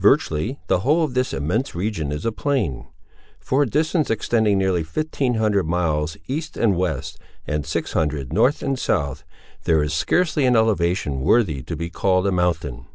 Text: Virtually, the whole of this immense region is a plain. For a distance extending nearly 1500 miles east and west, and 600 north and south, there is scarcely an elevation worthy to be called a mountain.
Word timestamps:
Virtually, 0.00 0.58
the 0.66 0.80
whole 0.80 1.04
of 1.04 1.14
this 1.14 1.32
immense 1.32 1.72
region 1.72 2.10
is 2.10 2.26
a 2.26 2.32
plain. 2.32 2.88
For 3.38 3.62
a 3.62 3.66
distance 3.68 4.10
extending 4.10 4.58
nearly 4.58 4.82
1500 4.82 5.62
miles 5.62 6.16
east 6.26 6.56
and 6.56 6.76
west, 6.76 7.16
and 7.46 7.64
600 7.64 8.32
north 8.32 8.60
and 8.60 8.76
south, 8.76 9.22
there 9.66 9.80
is 9.84 9.94
scarcely 9.94 10.46
an 10.46 10.56
elevation 10.56 11.20
worthy 11.20 11.62
to 11.62 11.76
be 11.76 11.90
called 11.90 12.26
a 12.26 12.32
mountain. 12.32 12.86